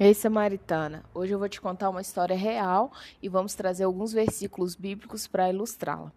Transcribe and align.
Ei, 0.00 0.14
Samaritana, 0.14 1.04
hoje 1.14 1.34
eu 1.34 1.38
vou 1.38 1.48
te 1.50 1.60
contar 1.60 1.90
uma 1.90 2.00
história 2.00 2.34
real 2.34 2.90
e 3.22 3.28
vamos 3.28 3.54
trazer 3.54 3.84
alguns 3.84 4.10
versículos 4.10 4.74
bíblicos 4.74 5.26
para 5.26 5.50
ilustrá-la. 5.50 6.10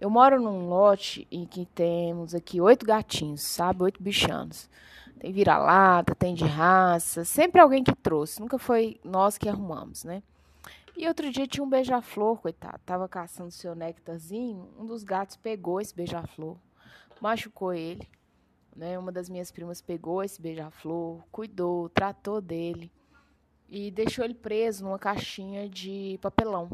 Eu 0.00 0.08
moro 0.08 0.40
num 0.40 0.68
lote 0.68 1.26
em 1.30 1.44
que 1.44 1.66
temos 1.66 2.36
aqui 2.36 2.60
oito 2.60 2.86
gatinhos, 2.86 3.42
sabe? 3.42 3.82
Oito 3.82 4.00
bichanos. 4.00 4.70
Tem 5.18 5.32
vira-lata, 5.32 6.14
tem 6.14 6.34
de 6.34 6.44
raça, 6.44 7.24
sempre 7.24 7.60
alguém 7.60 7.82
que 7.82 7.94
trouxe, 7.96 8.40
nunca 8.40 8.58
foi 8.58 8.98
nós 9.04 9.36
que 9.36 9.48
arrumamos, 9.48 10.04
né? 10.04 10.22
E 10.96 11.08
outro 11.08 11.30
dia 11.32 11.48
tinha 11.48 11.64
um 11.64 11.68
beija-flor, 11.68 12.40
coitado, 12.40 12.78
tava 12.86 13.08
caçando 13.08 13.50
seu 13.50 13.74
néctarzinho, 13.74 14.68
um 14.78 14.86
dos 14.86 15.02
gatos 15.02 15.36
pegou 15.36 15.80
esse 15.80 15.94
beija-flor, 15.94 16.56
machucou 17.20 17.74
ele. 17.74 18.08
Né? 18.74 18.98
Uma 18.98 19.12
das 19.12 19.28
minhas 19.28 19.50
primas 19.50 19.80
pegou 19.80 20.22
esse 20.22 20.40
beija-flor, 20.40 21.22
cuidou, 21.30 21.88
tratou 21.88 22.40
dele 22.40 22.90
e 23.68 23.90
deixou 23.90 24.24
ele 24.24 24.34
preso 24.34 24.84
numa 24.84 24.98
caixinha 24.98 25.68
de 25.68 26.18
papelão, 26.20 26.68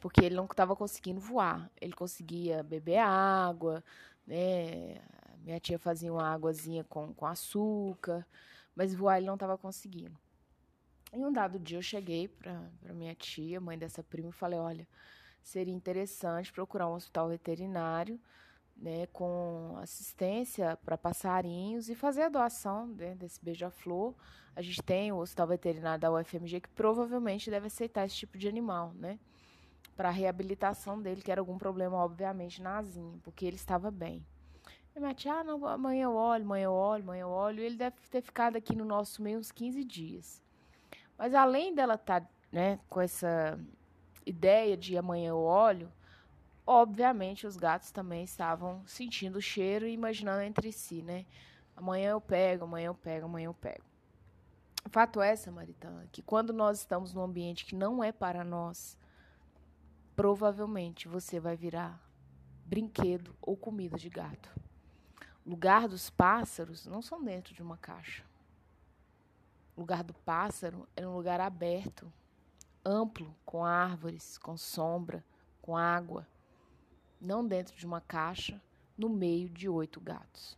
porque 0.00 0.24
ele 0.24 0.34
não 0.34 0.44
estava 0.44 0.74
conseguindo 0.74 1.20
voar. 1.20 1.70
Ele 1.80 1.92
conseguia 1.92 2.62
beber 2.62 2.98
água, 2.98 3.82
né? 4.26 5.00
Minha 5.42 5.58
tia 5.58 5.78
fazia 5.78 6.12
uma 6.12 6.28
águazinha 6.28 6.84
com, 6.84 7.14
com 7.14 7.26
açúcar, 7.26 8.26
mas 8.74 8.94
voar 8.94 9.18
ele 9.18 9.26
não 9.26 9.34
estava 9.34 9.56
conseguindo. 9.56 10.18
E 11.12 11.24
um 11.24 11.32
dado 11.32 11.58
dia 11.58 11.78
eu 11.78 11.82
cheguei 11.82 12.28
para 12.28 12.94
minha 12.94 13.14
tia, 13.14 13.60
mãe 13.60 13.78
dessa 13.78 14.02
prima, 14.02 14.28
e 14.28 14.32
falei: 14.32 14.58
olha, 14.58 14.88
seria 15.42 15.74
interessante 15.74 16.52
procurar 16.52 16.88
um 16.88 16.94
hospital 16.94 17.28
veterinário 17.28 18.20
né, 18.80 19.06
com 19.12 19.76
assistência 19.76 20.76
para 20.84 20.96
passarinhos 20.96 21.90
e 21.90 21.94
fazer 21.94 22.22
a 22.22 22.28
doação 22.28 22.86
né, 22.86 23.14
desse 23.14 23.42
beija-flor. 23.44 24.14
A 24.56 24.62
gente 24.62 24.82
tem 24.82 25.12
o 25.12 25.18
Hospital 25.18 25.48
Veterinário 25.48 26.00
da 26.00 26.10
UFMG 26.10 26.62
que 26.62 26.68
provavelmente 26.70 27.50
deve 27.50 27.66
aceitar 27.66 28.06
esse 28.06 28.16
tipo 28.16 28.38
de 28.38 28.48
animal, 28.48 28.92
né? 28.94 29.18
Para 29.96 30.08
a 30.08 30.12
reabilitação 30.12 31.00
dele, 31.00 31.20
que 31.20 31.30
era 31.30 31.40
algum 31.40 31.58
problema, 31.58 31.96
obviamente, 31.98 32.62
na 32.62 32.78
asinha, 32.78 33.18
porque 33.22 33.44
ele 33.44 33.56
estava 33.56 33.90
bem. 33.90 34.24
E 34.96 34.98
minha 34.98 35.14
tia, 35.14 35.34
ah, 35.34 35.44
não, 35.44 35.64
amanhã 35.66 36.04
eu 36.04 36.14
olho, 36.14 36.44
amanhã 36.44 36.64
eu 36.64 36.72
olho, 36.72 37.02
amanhã 37.02 37.22
eu 37.22 37.28
olho. 37.28 37.60
E 37.60 37.66
ele 37.66 37.76
deve 37.76 37.96
ter 38.10 38.22
ficado 38.22 38.56
aqui 38.56 38.74
no 38.74 38.84
nosso 38.84 39.22
meio 39.22 39.38
uns 39.38 39.52
15 39.52 39.84
dias. 39.84 40.42
Mas 41.18 41.34
além 41.34 41.74
dela 41.74 41.94
estar 41.94 42.22
tá, 42.22 42.28
né, 42.50 42.80
com 42.88 43.00
essa 43.00 43.58
ideia 44.24 44.76
de 44.76 44.96
amanhã 44.96 45.28
eu 45.28 45.38
olho, 45.38 45.92
Obviamente, 46.72 47.48
os 47.48 47.56
gatos 47.56 47.90
também 47.90 48.22
estavam 48.22 48.86
sentindo 48.86 49.40
o 49.40 49.42
cheiro 49.42 49.88
e 49.88 49.92
imaginando 49.92 50.42
entre 50.42 50.70
si, 50.70 51.02
né? 51.02 51.26
Amanhã 51.76 52.10
eu 52.10 52.20
pego, 52.20 52.62
amanhã 52.62 52.86
eu 52.86 52.94
pego, 52.94 53.26
amanhã 53.26 53.46
eu 53.46 53.54
pego. 53.54 53.82
Fato 54.88 55.20
é, 55.20 55.34
Samaritana, 55.34 56.06
que 56.12 56.22
quando 56.22 56.52
nós 56.52 56.78
estamos 56.78 57.12
num 57.12 57.22
ambiente 57.22 57.66
que 57.66 57.74
não 57.74 58.04
é 58.04 58.12
para 58.12 58.44
nós, 58.44 58.96
provavelmente 60.14 61.08
você 61.08 61.40
vai 61.40 61.56
virar 61.56 62.00
brinquedo 62.64 63.34
ou 63.42 63.56
comida 63.56 63.98
de 63.98 64.08
gato. 64.08 64.48
O 65.44 65.50
lugar 65.50 65.88
dos 65.88 66.08
pássaros 66.08 66.86
não 66.86 67.02
são 67.02 67.20
dentro 67.20 67.52
de 67.52 67.60
uma 67.60 67.78
caixa. 67.78 68.22
O 69.76 69.80
lugar 69.80 70.04
do 70.04 70.14
pássaro 70.14 70.86
é 70.94 71.04
um 71.04 71.16
lugar 71.16 71.40
aberto, 71.40 72.12
amplo, 72.84 73.34
com 73.44 73.64
árvores, 73.64 74.38
com 74.38 74.56
sombra, 74.56 75.24
com 75.60 75.76
água 75.76 76.24
não 77.20 77.46
dentro 77.46 77.76
de 77.76 77.84
uma 77.86 78.00
caixa, 78.00 78.60
no 78.96 79.08
meio 79.08 79.48
de 79.48 79.68
oito 79.68 80.00
gatos. 80.00 80.56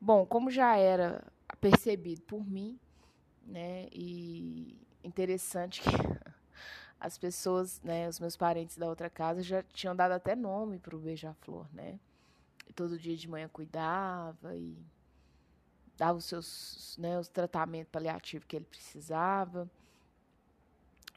Bom, 0.00 0.26
como 0.26 0.50
já 0.50 0.76
era 0.76 1.24
percebido 1.60 2.22
por 2.22 2.44
mim, 2.44 2.78
né, 3.46 3.88
e 3.92 4.76
interessante 5.02 5.80
que 5.80 5.90
as 7.00 7.16
pessoas, 7.16 7.80
né, 7.82 8.08
os 8.08 8.18
meus 8.20 8.36
parentes 8.36 8.76
da 8.76 8.86
outra 8.86 9.08
casa 9.08 9.42
já 9.42 9.62
tinham 9.62 9.94
dado 9.94 10.12
até 10.12 10.34
nome 10.34 10.78
para 10.78 10.96
o 10.96 10.98
beija-flor, 10.98 11.66
né? 11.72 11.98
todo 12.78 12.96
dia 12.96 13.16
de 13.16 13.28
manhã 13.28 13.48
cuidava 13.48 14.54
e 14.54 14.78
dava 15.96 16.16
os 16.16 16.26
seus, 16.26 16.96
né, 16.96 17.18
os 17.18 17.26
tratamentos 17.26 17.90
paliativos 17.90 18.46
que 18.46 18.54
ele 18.54 18.64
precisava. 18.64 19.68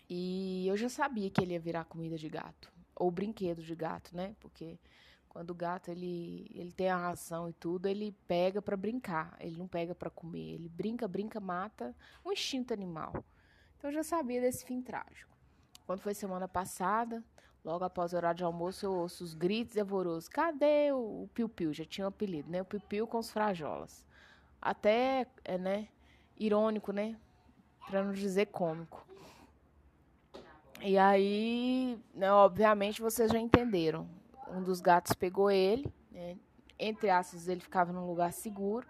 E 0.10 0.68
eu 0.68 0.76
já 0.76 0.90
sabia 0.90 1.30
que 1.30 1.40
ele 1.40 1.54
ia 1.54 1.60
virar 1.60 1.86
comida 1.86 2.18
de 2.18 2.28
gato 2.28 2.72
ou 2.96 3.10
brinquedo 3.12 3.62
de 3.62 3.76
gato, 3.76 4.16
né? 4.16 4.36
Porque 4.40 4.78
quando 5.32 5.52
o 5.52 5.56
gato 5.56 5.90
ele, 5.90 6.52
ele 6.54 6.72
tem 6.74 6.90
a 6.90 6.98
ração 6.98 7.48
e 7.48 7.54
tudo, 7.54 7.88
ele 7.88 8.14
pega 8.28 8.62
para 8.62 8.76
brincar, 8.76 9.38
ele 9.40 9.56
não 9.56 9.68
pega 9.68 9.96
para 9.96 10.10
comer, 10.10 10.56
ele 10.56 10.68
brinca, 10.68 11.08
brinca, 11.08 11.40
mata, 11.40 11.96
um 12.26 12.34
instinto 12.34 12.74
animal. 12.74 13.14
Então 13.78 13.90
eu 13.90 13.94
já 13.94 14.04
sabia 14.04 14.42
desse 14.42 14.66
fim 14.66 14.82
trágico. 14.82 15.32
Quando 15.86 16.02
foi 16.02 16.14
semana 16.14 16.48
passada, 16.48 17.24
logo 17.64 17.84
após 17.84 18.14
o 18.14 18.18
horário 18.18 18.38
de 18.38 18.44
almoço, 18.44 18.86
eu 18.86 18.94
ouço 18.94 19.24
os 19.24 19.34
gritos 19.34 19.78
evorosos. 19.78 20.28
Cadê 20.28 20.92
o, 20.92 21.24
o 21.24 21.30
Piu-Piu? 21.34 21.74
Já 21.74 21.86
tinha 21.86 22.06
um 22.06 22.10
apelido, 22.10 22.52
né? 22.52 22.62
O 22.62 22.66
Piu-Piu 22.66 23.08
com 23.08 23.18
os 23.18 23.32
frajolas. 23.32 24.06
Até, 24.62 25.28
é, 25.44 25.58
né? 25.58 25.88
Irônico, 26.38 26.92
né? 26.92 27.18
Para 27.88 28.04
não 28.04 28.14
dizer 28.14 28.48
cômico. 28.48 29.06
E 30.84 30.98
aí, 30.98 32.00
né, 32.14 32.32
obviamente, 32.32 33.02
vocês 33.02 33.32
já 33.32 33.38
entenderam. 33.38 34.08
Um 34.48 34.64
dos 34.64 34.82
gatos 34.82 35.14
pegou 35.14 35.50
ele, 35.52 35.92
né, 36.12 36.36
entre 36.78 37.10
aspas, 37.10 37.48
ele 37.48 37.62
ficava 37.62 37.94
num 37.94 38.08
lugar 38.08 38.34
seguro 38.34 38.88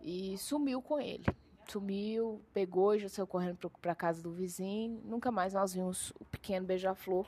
e 0.00 0.38
sumiu 0.38 0.80
com 0.80 1.00
ele. 1.00 1.24
Sumiu, 1.68 2.40
pegou 2.54 2.94
e 2.94 3.00
já 3.00 3.08
saiu 3.08 3.26
correndo 3.26 3.58
para 3.82 3.92
a 3.92 3.96
casa 3.96 4.22
do 4.22 4.30
vizinho. 4.30 5.02
Nunca 5.04 5.30
mais 5.30 5.52
nós 5.52 5.74
vimos 5.74 6.12
o 6.20 6.24
pequeno 6.24 6.64
beija-flor, 6.64 7.26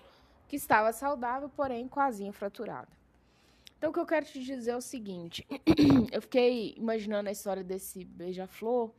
que 0.48 0.56
estava 0.56 0.92
saudável, 0.92 1.50
porém 1.50 1.88
com 1.88 2.00
a 2.00 2.06
asinha 2.06 2.32
fraturada. 2.32 2.88
Então, 3.76 3.90
o 3.90 3.92
que 3.92 3.98
eu 3.98 4.06
quero 4.06 4.24
te 4.24 4.40
dizer 4.40 4.70
é 4.70 4.76
o 4.76 4.80
seguinte: 4.80 5.46
eu 6.12 6.22
fiquei 6.22 6.74
imaginando 6.76 7.28
a 7.28 7.32
história 7.32 7.64
desse 7.64 8.04
beija-flor 8.04 8.90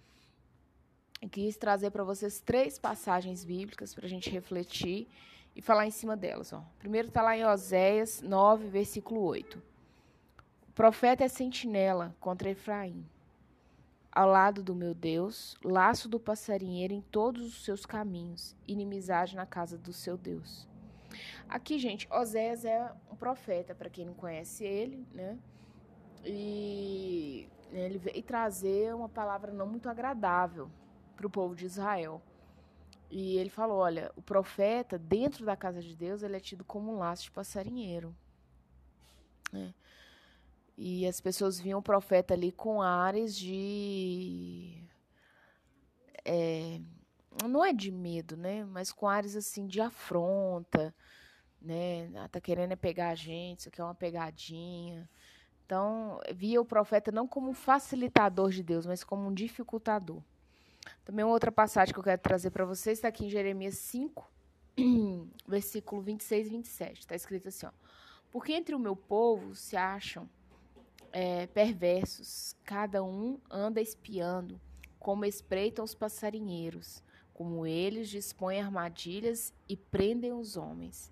quis 1.29 1.55
trazer 1.55 1.91
para 1.91 2.03
vocês 2.03 2.39
três 2.39 2.79
passagens 2.79 3.43
bíblicas 3.43 3.93
para 3.93 4.05
a 4.05 4.09
gente 4.09 4.29
refletir 4.29 5.07
e 5.55 5.61
falar 5.61 5.85
em 5.85 5.91
cima 5.91 6.17
delas. 6.17 6.51
Ó. 6.51 6.63
Primeiro 6.79 7.09
está 7.09 7.21
lá 7.21 7.37
em 7.37 7.45
Oséias 7.45 8.21
9, 8.21 8.67
versículo 8.67 9.21
8. 9.21 9.61
O 10.69 10.71
profeta 10.73 11.23
é 11.23 11.27
sentinela 11.27 12.15
contra 12.19 12.49
Efraim. 12.49 13.05
Ao 14.11 14.27
lado 14.27 14.63
do 14.63 14.75
meu 14.75 14.93
Deus, 14.93 15.55
laço 15.63 16.09
do 16.09 16.19
passarinheiro 16.19 16.93
em 16.93 17.01
todos 17.01 17.45
os 17.45 17.63
seus 17.63 17.85
caminhos, 17.85 18.55
inimizade 18.67 19.35
na 19.35 19.45
casa 19.45 19.77
do 19.77 19.93
seu 19.93 20.17
Deus. 20.17 20.67
Aqui, 21.47 21.77
gente, 21.77 22.07
Oséias 22.11 22.65
é 22.65 22.91
um 23.11 23.15
profeta, 23.15 23.75
para 23.75 23.89
quem 23.89 24.05
não 24.05 24.13
conhece 24.13 24.65
ele, 24.65 25.05
né? 25.13 25.37
E 26.25 27.47
ele 27.71 27.97
veio 27.97 28.23
trazer 28.23 28.93
uma 28.93 29.07
palavra 29.07 29.51
não 29.51 29.67
muito 29.67 29.87
agradável 29.87 30.69
para 31.15 31.27
o 31.27 31.29
povo 31.29 31.55
de 31.55 31.65
Israel. 31.65 32.21
E 33.09 33.37
ele 33.37 33.49
falou: 33.49 33.79
olha, 33.79 34.11
o 34.15 34.21
profeta, 34.21 34.97
dentro 34.97 35.45
da 35.45 35.55
casa 35.55 35.81
de 35.81 35.95
Deus, 35.95 36.23
ele 36.23 36.37
é 36.37 36.39
tido 36.39 36.63
como 36.63 36.93
um 36.93 36.97
laço 36.97 37.23
de 37.23 37.31
passarinheiro. 37.31 38.15
Né? 39.51 39.73
E 40.77 41.05
as 41.05 41.19
pessoas 41.19 41.59
viam 41.59 41.79
o 41.79 41.83
profeta 41.83 42.33
ali 42.33 42.51
com 42.51 42.81
ares 42.81 43.35
de. 43.35 44.83
É, 46.23 46.79
não 47.47 47.63
é 47.63 47.73
de 47.73 47.91
medo, 47.91 48.37
né? 48.37 48.63
Mas 48.65 48.91
com 48.91 49.07
ares 49.07 49.35
assim 49.35 49.67
de 49.67 49.81
afronta, 49.81 50.95
né? 51.61 52.09
Ah, 52.15 52.27
tá 52.29 52.39
querendo 52.39 52.71
é 52.71 52.75
pegar 52.75 53.09
a 53.09 53.15
gente, 53.15 53.59
isso 53.59 53.69
aqui 53.69 53.81
é 53.81 53.83
uma 53.83 53.95
pegadinha. 53.95 55.09
Então, 55.65 56.19
via 56.33 56.59
o 56.59 56.65
profeta 56.65 57.11
não 57.11 57.27
como 57.27 57.49
um 57.49 57.53
facilitador 57.53 58.49
de 58.49 58.63
Deus, 58.63 58.85
mas 58.85 59.03
como 59.03 59.27
um 59.27 59.33
dificultador. 59.33 60.21
Também 61.03 61.25
uma 61.25 61.33
outra 61.33 61.51
passagem 61.51 61.93
que 61.93 61.99
eu 61.99 62.03
quero 62.03 62.21
trazer 62.21 62.51
para 62.51 62.65
vocês 62.65 62.97
está 62.97 63.07
aqui 63.07 63.25
em 63.25 63.29
Jeremias 63.29 63.77
5, 63.77 64.31
versículo 65.47 66.01
26 66.01 66.47
e 66.47 66.49
27. 66.49 66.99
Está 66.99 67.15
escrito 67.15 67.47
assim: 67.47 67.65
ó, 67.65 67.71
Porque 68.31 68.53
entre 68.53 68.75
o 68.75 68.79
meu 68.79 68.95
povo 68.95 69.55
se 69.55 69.75
acham 69.75 70.29
é, 71.11 71.47
perversos, 71.47 72.55
cada 72.63 73.03
um 73.03 73.39
anda 73.49 73.81
espiando, 73.81 74.59
como 74.99 75.25
espreitam 75.25 75.83
os 75.83 75.93
passarinheiros, 75.93 77.03
como 77.33 77.65
eles 77.65 78.09
dispõem 78.09 78.61
armadilhas 78.61 79.53
e 79.67 79.75
prendem 79.75 80.31
os 80.33 80.57
homens. 80.57 81.11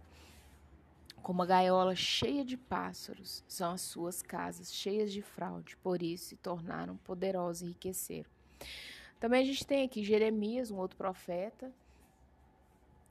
Como 1.22 1.42
a 1.42 1.46
gaiola 1.46 1.96
cheia 1.96 2.46
de 2.46 2.56
pássaros 2.56 3.44
são 3.48 3.72
as 3.72 3.82
suas 3.82 4.22
casas, 4.22 4.74
cheias 4.74 5.12
de 5.12 5.22
fraude, 5.22 5.76
por 5.78 6.02
isso 6.02 6.30
se 6.30 6.36
tornaram 6.38 6.96
poderosos 6.98 7.62
e 7.62 7.66
enriqueceram. 7.66 8.30
Também 9.20 9.42
a 9.42 9.46
gente 9.46 9.66
tem 9.66 9.84
aqui 9.84 10.04
Jeremias, 10.04 10.72
um 10.72 10.78
outro 10.78 10.98
profeta. 10.98 11.72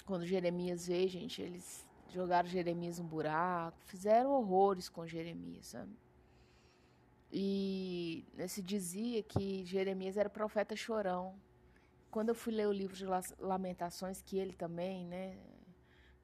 Quando 0.06 0.26
Jeremias 0.26 0.86
veio, 0.86 1.08
gente, 1.08 1.42
eles 1.42 1.84
jogaram 2.10 2.48
Jeremias 2.48 2.98
no 2.98 3.04
buraco, 3.04 3.76
fizeram 3.84 4.32
horrores 4.32 4.88
com 4.88 5.06
Jeremias, 5.06 5.66
sabe? 5.66 5.92
E 7.30 8.24
se 8.48 8.62
dizia 8.62 9.22
que 9.22 9.64
Jeremias 9.66 10.16
era 10.16 10.30
profeta 10.30 10.74
chorão, 10.74 11.34
quando 12.10 12.30
eu 12.30 12.34
fui 12.34 12.54
ler 12.54 12.66
o 12.66 12.72
livro 12.72 12.96
de 12.96 13.04
Lamentações, 13.38 14.22
que 14.22 14.38
ele 14.38 14.54
também, 14.54 15.04
né, 15.04 15.36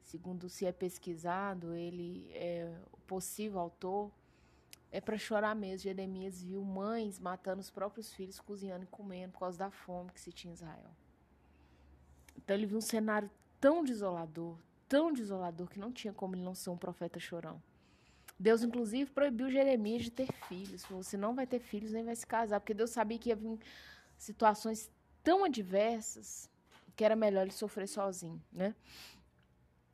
segundo 0.01 0.49
se 0.49 0.65
é 0.65 0.71
pesquisado, 0.71 1.75
ele 1.75 2.31
é 2.33 2.75
o 2.91 2.97
possível 3.01 3.59
autor, 3.59 4.11
é 4.95 5.01
para 5.01 5.17
chorar 5.17 5.53
mesmo. 5.53 5.79
Jeremias 5.79 6.41
viu 6.41 6.63
mães 6.63 7.19
matando 7.19 7.59
os 7.59 7.69
próprios 7.69 8.13
filhos, 8.13 8.39
cozinhando 8.39 8.85
e 8.85 8.87
comendo 8.87 9.33
por 9.33 9.39
causa 9.39 9.57
da 9.57 9.69
fome 9.69 10.09
que 10.11 10.21
se 10.21 10.31
tinha 10.31 10.51
em 10.51 10.53
Israel. 10.53 10.89
Então 12.37 12.55
ele 12.55 12.65
viu 12.65 12.77
um 12.77 12.81
cenário 12.81 13.29
tão 13.59 13.83
desolador, 13.83 14.57
tão 14.87 15.11
desolador, 15.11 15.67
que 15.67 15.79
não 15.79 15.91
tinha 15.91 16.13
como 16.13 16.33
ele 16.33 16.43
não 16.43 16.55
ser 16.55 16.69
um 16.69 16.77
profeta 16.77 17.19
chorão. 17.19 17.61
Deus, 18.39 18.63
inclusive, 18.63 19.11
proibiu 19.11 19.49
Jeremias 19.49 20.03
de 20.03 20.11
ter 20.11 20.31
filhos. 20.47 20.85
Você 20.85 21.17
não 21.17 21.35
vai 21.35 21.45
ter 21.45 21.59
filhos 21.59 21.91
nem 21.91 22.05
vai 22.05 22.15
se 22.15 22.25
casar, 22.25 22.61
porque 22.61 22.73
Deus 22.73 22.91
sabia 22.91 23.19
que 23.19 23.29
ia 23.29 23.35
vir 23.35 23.59
situações 24.17 24.89
tão 25.21 25.43
adversas 25.43 26.49
que 26.95 27.03
era 27.03 27.17
melhor 27.17 27.41
ele 27.41 27.51
sofrer 27.51 27.87
sozinho, 27.87 28.41
né? 28.49 28.73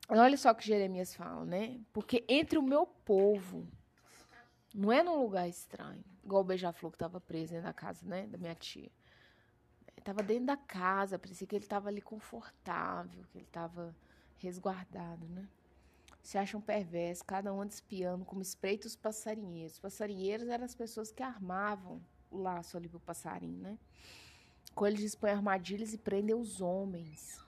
Olha 0.08 0.36
só 0.36 0.52
o 0.52 0.54
que 0.54 0.66
Jeremias 0.66 1.12
fala, 1.12 1.44
né? 1.44 1.80
Porque 1.92 2.24
entre 2.28 2.56
o 2.56 2.62
meu 2.62 2.86
povo, 2.86 3.66
não 4.74 4.90
é 4.90 5.02
num 5.02 5.20
lugar 5.22 5.48
estranho, 5.48 6.04
igual 6.24 6.42
o 6.42 6.44
beija-flor 6.44 6.90
que 6.90 6.96
estava 6.96 7.20
preso 7.20 7.52
dentro 7.52 7.66
da 7.66 7.72
casa, 7.72 8.06
né? 8.06 8.26
Da 8.26 8.38
minha 8.38 8.54
tia. 8.54 8.90
Estava 9.96 10.22
dentro 10.22 10.46
da 10.46 10.56
casa, 10.56 11.18
parecia 11.18 11.46
que 11.46 11.54
ele 11.54 11.64
estava 11.64 11.88
ali 11.88 12.00
confortável, 12.00 13.24
que 13.30 13.38
ele 13.38 13.44
estava 13.44 13.94
resguardado, 14.38 15.28
né? 15.28 15.48
Se 16.22 16.38
acham 16.38 16.60
perversos, 16.60 17.22
cada 17.22 17.52
um 17.52 17.60
anda 17.60 17.72
espiando 17.72 18.24
como 18.24 18.42
espreita 18.42 18.86
os 18.86 18.96
passarinheiros. 18.96 19.74
Os 19.74 19.80
passarinheiros 19.80 20.48
eram 20.48 20.64
as 20.64 20.74
pessoas 20.74 21.10
que 21.10 21.22
armavam 21.22 22.00
o 22.30 22.38
laço 22.38 22.76
ali 22.76 22.88
pro 22.88 23.00
passarinho, 23.00 23.58
né? 23.58 23.78
Com 24.74 24.86
eles 24.86 25.00
dispõem 25.00 25.32
armadilhas 25.32 25.92
e 25.92 25.98
prendem 25.98 26.34
os 26.34 26.60
homens. 26.60 27.40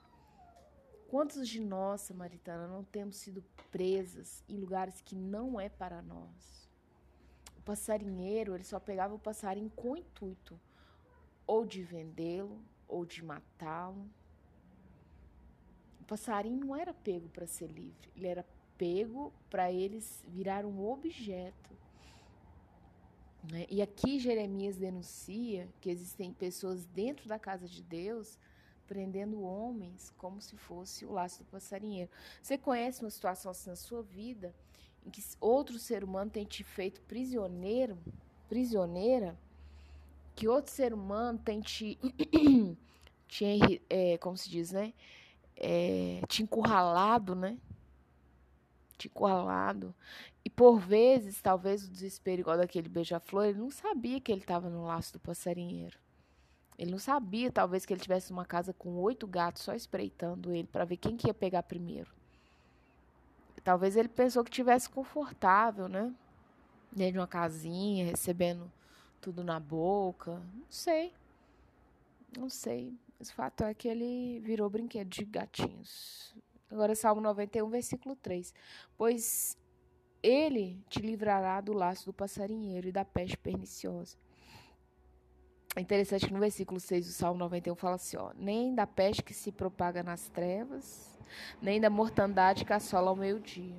Quantos 1.08 1.48
de 1.48 1.60
nós, 1.60 2.02
Samaritana, 2.02 2.66
não 2.66 2.84
temos 2.84 3.16
sido 3.16 3.42
presas 3.70 4.42
em 4.48 4.58
lugares 4.58 5.00
que 5.00 5.14
não 5.14 5.60
é 5.60 5.68
para 5.68 6.02
nós? 6.02 6.63
Passarinheiro, 7.64 8.54
ele 8.54 8.64
só 8.64 8.78
pegava 8.78 9.14
o 9.14 9.18
passarinho 9.18 9.70
com 9.70 9.92
o 9.92 9.96
intuito 9.96 10.60
ou 11.46 11.64
de 11.64 11.82
vendê-lo 11.82 12.60
ou 12.86 13.04
de 13.04 13.24
matá-lo. 13.24 14.08
O 16.00 16.04
passarinho 16.04 16.64
não 16.64 16.76
era 16.76 16.92
pego 16.92 17.28
para 17.28 17.46
ser 17.46 17.68
livre, 17.68 18.10
ele 18.14 18.26
era 18.26 18.44
pego 18.76 19.32
para 19.48 19.72
eles 19.72 20.22
virar 20.28 20.64
um 20.66 20.86
objeto. 20.86 21.70
Né? 23.50 23.66
E 23.70 23.80
aqui 23.80 24.18
Jeremias 24.18 24.76
denuncia 24.76 25.68
que 25.80 25.90
existem 25.90 26.32
pessoas 26.32 26.84
dentro 26.86 27.28
da 27.28 27.38
casa 27.38 27.68
de 27.68 27.82
Deus 27.82 28.38
prendendo 28.86 29.42
homens 29.42 30.12
como 30.18 30.40
se 30.40 30.56
fosse 30.56 31.04
o 31.04 31.12
laço 31.12 31.42
do 31.42 31.50
passarinheiro. 31.50 32.10
Você 32.42 32.58
conhece 32.58 33.02
uma 33.02 33.10
situação 33.10 33.50
assim 33.50 33.70
na 33.70 33.76
sua 33.76 34.02
vida 34.02 34.54
em 35.04 35.10
que 35.10 35.22
outro 35.40 35.78
ser 35.78 36.02
humano 36.02 36.30
tem 36.30 36.44
te 36.44 36.64
feito 36.64 37.00
prisioneiro, 37.02 37.98
prisioneira, 38.48 39.38
que 40.34 40.48
outro 40.48 40.72
ser 40.72 40.92
humano 40.92 41.38
tem 41.38 41.60
te, 41.60 41.98
te 43.28 43.82
é, 43.88 44.18
como 44.18 44.36
se 44.36 44.50
diz, 44.50 44.72
né? 44.72 44.92
É, 45.56 46.20
te 46.28 46.42
encurralado, 46.42 47.34
né? 47.34 47.58
Te 48.98 49.08
encurralado. 49.08 49.94
E 50.44 50.50
por 50.50 50.78
vezes, 50.78 51.40
talvez 51.40 51.84
o 51.84 51.90
desespero 51.90 52.40
igual 52.40 52.56
daquele 52.56 52.88
beija-flor, 52.88 53.46
ele 53.46 53.58
não 53.58 53.70
sabia 53.70 54.20
que 54.20 54.32
ele 54.32 54.40
estava 54.40 54.68
no 54.68 54.84
laço 54.84 55.12
do 55.12 55.20
passarinheiro. 55.20 55.98
Ele 56.76 56.90
não 56.90 56.98
sabia, 56.98 57.52
talvez, 57.52 57.86
que 57.86 57.92
ele 57.92 58.00
tivesse 58.00 58.32
uma 58.32 58.44
casa 58.44 58.72
com 58.72 58.96
oito 58.96 59.26
gatos 59.26 59.62
só 59.62 59.74
espreitando 59.74 60.52
ele 60.52 60.66
para 60.66 60.84
ver 60.84 60.96
quem 60.96 61.16
que 61.16 61.28
ia 61.28 61.34
pegar 61.34 61.62
primeiro. 61.62 62.10
Talvez 63.64 63.96
ele 63.96 64.08
pensou 64.08 64.44
que 64.44 64.50
tivesse 64.50 64.90
confortável, 64.90 65.88
né? 65.88 66.14
Dentro 66.92 67.14
de 67.14 67.18
uma 67.18 67.26
casinha, 67.26 68.04
recebendo 68.04 68.70
tudo 69.20 69.42
na 69.42 69.58
boca. 69.58 70.32
Não 70.54 70.70
sei. 70.70 71.12
Não 72.38 72.50
sei. 72.50 72.94
Mas 73.18 73.30
o 73.30 73.34
fato 73.34 73.64
é 73.64 73.72
que 73.72 73.88
ele 73.88 74.38
virou 74.40 74.68
brinquedo 74.68 75.08
de 75.08 75.24
gatinhos. 75.24 76.36
Agora, 76.70 76.94
Salmo 76.94 77.22
91, 77.22 77.68
versículo 77.70 78.14
3. 78.16 78.52
Pois 78.98 79.56
ele 80.22 80.82
te 80.88 81.00
livrará 81.00 81.60
do 81.60 81.72
laço 81.72 82.06
do 82.06 82.12
passarinheiro 82.12 82.88
e 82.88 82.92
da 82.92 83.04
peste 83.04 83.36
perniciosa. 83.38 84.16
É 85.76 85.80
interessante 85.80 86.26
que 86.26 86.32
no 86.32 86.38
versículo 86.38 86.78
6 86.78 87.06
do 87.06 87.12
Salmo 87.12 87.38
91 87.40 87.74
fala 87.74 87.96
assim: 87.96 88.16
ó, 88.16 88.32
nem 88.36 88.74
da 88.74 88.86
peste 88.86 89.22
que 89.22 89.34
se 89.34 89.50
propaga 89.50 90.02
nas 90.02 90.28
trevas, 90.28 91.18
nem 91.60 91.80
da 91.80 91.90
mortandade 91.90 92.64
que 92.64 92.72
assola 92.72 93.10
ao 93.10 93.16
meio-dia. 93.16 93.76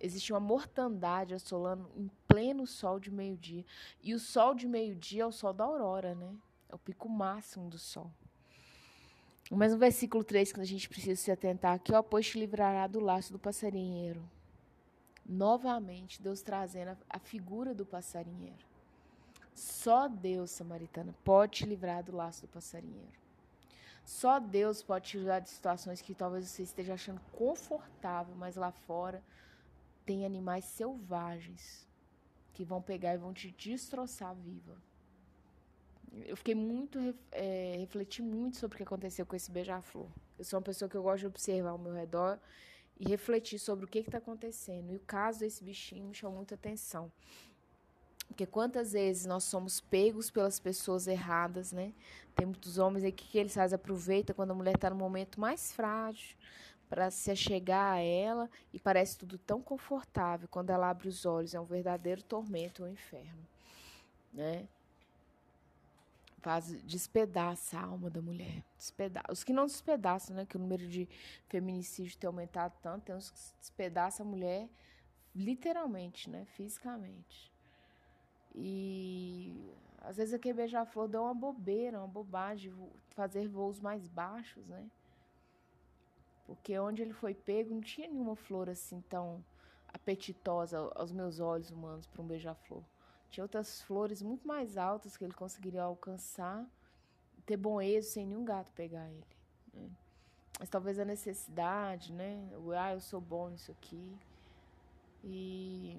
Existe 0.00 0.32
uma 0.32 0.40
mortandade 0.40 1.32
assolando 1.32 1.88
em 1.96 2.10
pleno 2.26 2.66
sol 2.66 2.98
de 2.98 3.10
meio-dia. 3.10 3.64
E 4.02 4.12
o 4.12 4.18
sol 4.18 4.54
de 4.54 4.66
meio-dia 4.66 5.22
é 5.22 5.26
o 5.26 5.32
sol 5.32 5.52
da 5.52 5.64
aurora, 5.64 6.14
né? 6.14 6.34
É 6.68 6.74
o 6.74 6.78
pico 6.78 7.08
máximo 7.08 7.70
do 7.70 7.78
sol. 7.78 8.10
Mas 9.50 9.72
no 9.72 9.78
versículo 9.78 10.24
3 10.24 10.52
que 10.52 10.60
a 10.60 10.64
gente 10.64 10.88
precisa 10.88 11.20
se 11.20 11.30
atentar 11.30 11.74
aqui, 11.74 11.94
ó, 11.94 12.02
pois 12.02 12.26
te 12.26 12.38
livrará 12.38 12.86
do 12.86 12.98
laço 12.98 13.32
do 13.32 13.38
passarinheiro. 13.38 14.28
Novamente, 15.24 16.20
Deus 16.20 16.42
trazendo 16.42 16.90
a, 16.90 16.96
a 17.08 17.18
figura 17.18 17.74
do 17.74 17.86
passarinheiro. 17.86 18.73
Só 19.54 20.08
Deus, 20.08 20.50
samaritana, 20.50 21.14
pode 21.24 21.58
te 21.58 21.66
livrar 21.66 22.02
do 22.02 22.14
laço 22.14 22.42
do 22.42 22.48
passarinheiro. 22.48 23.24
Só 24.04 24.38
Deus 24.38 24.82
pode 24.82 25.08
te 25.08 25.18
livrar 25.18 25.40
de 25.40 25.48
situações 25.48 26.02
que 26.02 26.14
talvez 26.14 26.46
você 26.46 26.62
esteja 26.62 26.94
achando 26.94 27.20
confortável, 27.32 28.34
mas 28.34 28.56
lá 28.56 28.70
fora 28.70 29.22
tem 30.04 30.26
animais 30.26 30.64
selvagens 30.64 31.86
que 32.52 32.64
vão 32.64 32.82
pegar 32.82 33.14
e 33.14 33.18
vão 33.18 33.32
te 33.32 33.50
destroçar 33.52 34.34
viva. 34.34 34.76
Eu 36.26 36.36
fiquei 36.36 36.54
muito, 36.54 36.98
é, 37.32 37.76
refleti 37.78 38.22
muito 38.22 38.56
sobre 38.56 38.74
o 38.74 38.78
que 38.78 38.84
aconteceu 38.84 39.24
com 39.26 39.34
esse 39.34 39.50
beija-flor. 39.50 40.08
Eu 40.38 40.44
sou 40.44 40.58
uma 40.58 40.64
pessoa 40.64 40.88
que 40.88 40.96
eu 40.96 41.02
gosto 41.02 41.20
de 41.20 41.26
observar 41.26 41.70
ao 41.70 41.78
meu 41.78 41.92
redor 41.92 42.38
e 43.00 43.08
refletir 43.08 43.58
sobre 43.58 43.84
o 43.84 43.88
que 43.88 43.98
está 43.98 44.18
acontecendo. 44.18 44.92
E 44.92 44.96
o 44.96 45.00
caso 45.00 45.40
desse 45.40 45.64
bichinho 45.64 46.04
me 46.04 46.14
chamou 46.14 46.36
muita 46.36 46.54
atenção. 46.54 47.10
Porque 48.26 48.46
quantas 48.46 48.92
vezes 48.92 49.26
nós 49.26 49.44
somos 49.44 49.80
pegos 49.80 50.30
pelas 50.30 50.58
pessoas 50.58 51.06
erradas, 51.06 51.72
né? 51.72 51.92
Tem 52.34 52.46
muitos 52.46 52.78
homens 52.78 53.04
aí 53.04 53.12
que, 53.12 53.28
que 53.28 53.38
eles 53.38 53.54
fazem? 53.54 53.76
Aproveita 53.76 54.34
quando 54.34 54.50
a 54.50 54.54
mulher 54.54 54.74
está 54.74 54.90
no 54.90 54.96
momento 54.96 55.40
mais 55.40 55.72
frágil, 55.72 56.36
para 56.88 57.10
se 57.10 57.30
achegar 57.30 57.94
a 57.94 57.98
ela 58.00 58.50
e 58.72 58.78
parece 58.78 59.16
tudo 59.18 59.38
tão 59.38 59.60
confortável. 59.60 60.48
Quando 60.48 60.70
ela 60.70 60.90
abre 60.90 61.08
os 61.08 61.24
olhos, 61.24 61.54
é 61.54 61.60
um 61.60 61.64
verdadeiro 61.64 62.22
tormento, 62.22 62.84
um 62.84 62.88
inferno, 62.88 63.46
né? 64.32 64.68
Faz 66.40 66.66
despedaça 66.82 67.78
a 67.78 67.84
alma 67.84 68.10
da 68.10 68.20
mulher, 68.20 68.62
despedaça. 68.76 69.32
Os 69.32 69.42
que 69.42 69.52
não 69.52 69.66
despedaçam, 69.66 70.36
né? 70.36 70.44
Que 70.44 70.56
o 70.56 70.60
número 70.60 70.86
de 70.86 71.08
feminicídios 71.48 72.16
tem 72.16 72.28
aumentado 72.28 72.74
tanto, 72.82 73.04
tem 73.04 73.14
uns 73.14 73.30
que 73.30 73.38
despedaçam 73.58 74.26
a 74.26 74.28
mulher 74.28 74.68
literalmente, 75.34 76.28
né? 76.28 76.44
Fisicamente. 76.54 77.53
E 78.54 79.74
às 80.00 80.16
vezes 80.16 80.34
aquele 80.34 80.54
beija-flor 80.54 81.08
dá 81.08 81.20
uma 81.20 81.34
bobeira, 81.34 81.98
uma 81.98 82.06
bobagem, 82.06 82.72
fazer 83.10 83.48
voos 83.48 83.80
mais 83.80 84.06
baixos, 84.06 84.68
né? 84.68 84.86
Porque 86.46 86.78
onde 86.78 87.02
ele 87.02 87.12
foi 87.12 87.34
pego 87.34 87.74
não 87.74 87.80
tinha 87.80 88.06
nenhuma 88.06 88.36
flor 88.36 88.68
assim 88.68 89.00
tão 89.08 89.42
apetitosa 89.92 90.78
aos 90.94 91.10
meus 91.10 91.40
olhos 91.40 91.70
humanos 91.70 92.06
para 92.06 92.22
um 92.22 92.26
beija-flor. 92.26 92.82
Tinha 93.30 93.44
outras 93.44 93.80
flores 93.82 94.22
muito 94.22 94.46
mais 94.46 94.76
altas 94.76 95.16
que 95.16 95.24
ele 95.24 95.32
conseguiria 95.32 95.82
alcançar, 95.82 96.64
ter 97.46 97.56
bom 97.56 97.80
êxito 97.80 98.14
sem 98.14 98.26
nenhum 98.26 98.44
gato 98.44 98.72
pegar 98.72 99.08
ele. 99.08 99.24
Né? 99.72 99.90
Mas 100.60 100.68
talvez 100.68 100.98
a 100.98 101.04
necessidade, 101.04 102.12
né? 102.12 102.48
Ah, 102.78 102.92
eu 102.92 103.00
sou 103.00 103.20
bom 103.20 103.48
nisso 103.48 103.72
aqui. 103.72 104.16
E 105.24 105.98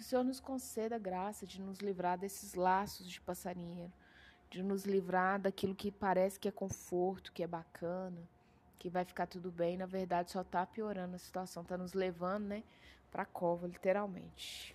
que 0.00 0.06
o 0.06 0.08
Senhor 0.08 0.24
nos 0.24 0.40
conceda 0.40 0.96
a 0.96 0.98
graça 0.98 1.46
de 1.46 1.60
nos 1.60 1.78
livrar 1.80 2.16
desses 2.16 2.54
laços 2.54 3.06
de 3.06 3.20
passarinheiro, 3.20 3.92
de 4.48 4.62
nos 4.62 4.86
livrar 4.86 5.38
daquilo 5.38 5.74
que 5.74 5.92
parece 5.92 6.40
que 6.40 6.48
é 6.48 6.50
conforto, 6.50 7.30
que 7.30 7.42
é 7.42 7.46
bacana 7.46 8.26
que 8.78 8.88
vai 8.88 9.04
ficar 9.04 9.26
tudo 9.26 9.50
bem, 9.50 9.76
na 9.76 9.84
verdade 9.84 10.30
só 10.30 10.40
está 10.40 10.64
piorando 10.64 11.14
a 11.14 11.18
situação, 11.18 11.62
está 11.62 11.76
nos 11.76 11.92
levando, 11.92 12.46
né, 12.46 12.64
para 13.12 13.24
a 13.24 13.26
cova, 13.26 13.66
literalmente. 13.66 14.74